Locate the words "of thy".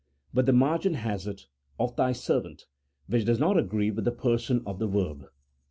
1.79-2.11